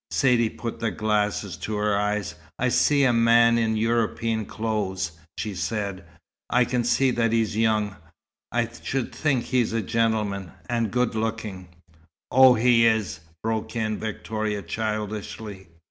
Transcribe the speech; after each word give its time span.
Saidee 0.09 0.49
put 0.49 0.79
the 0.79 0.89
glasses 0.89 1.55
to 1.57 1.75
her 1.75 1.95
eyes. 1.95 2.33
"I 2.57 2.69
see 2.69 3.03
a 3.03 3.13
man 3.13 3.59
in 3.59 3.77
European 3.77 4.47
clothes," 4.47 5.11
she 5.37 5.53
said. 5.53 6.03
"I 6.49 6.65
can 6.65 6.83
see 6.83 7.11
that 7.11 7.31
he's 7.31 7.55
young. 7.55 7.97
I 8.51 8.67
should 8.81 9.13
think 9.13 9.43
he's 9.43 9.73
a 9.73 9.81
gentleman, 9.83 10.53
and 10.67 10.89
good 10.89 11.13
looking" 11.13 11.67
"Oh, 12.31 12.55
he 12.55 12.87
is!" 12.87 13.19
broke 13.43 13.75
in 13.75 13.99
Victoria, 13.99 14.63
childishly. 14.63 15.67